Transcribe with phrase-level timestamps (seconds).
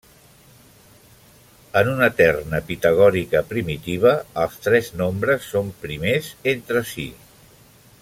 [1.81, 7.11] En una terna pitagòrica primitiva els tres nombres són primers entre si.